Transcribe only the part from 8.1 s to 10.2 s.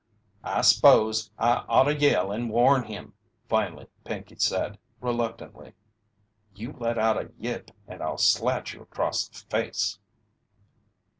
slat you across the face!"